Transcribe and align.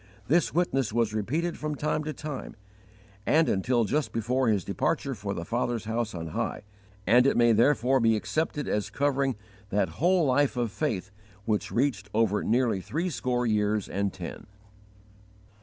This 0.27 0.51
witness 0.51 0.91
was 0.91 1.13
repeated 1.13 1.59
from 1.59 1.75
time 1.75 2.03
to 2.05 2.11
time, 2.11 2.55
and 3.23 3.47
until 3.47 3.83
just 3.83 4.11
before 4.11 4.47
his 4.47 4.63
departure 4.63 5.13
for 5.13 5.35
the 5.35 5.45
Father's 5.45 5.85
house 5.85 6.15
on 6.15 6.29
high; 6.29 6.63
and 7.05 7.27
it 7.27 7.37
may 7.37 7.51
therefore 7.51 7.99
be 7.99 8.15
accepted 8.15 8.67
as 8.67 8.89
covering 8.89 9.35
that 9.69 9.89
whole 10.01 10.25
life 10.25 10.57
of 10.57 10.71
faith 10.71 11.11
which 11.45 11.69
reached 11.69 12.09
over 12.15 12.43
nearly 12.43 12.81
threescore 12.81 13.45
years 13.45 13.87
and 13.87 14.11
ten. 14.11 14.47